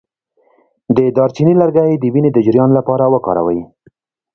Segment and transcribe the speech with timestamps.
[0.97, 3.59] د دارچینی لرګی د وینې د جریان لپاره وکاروئ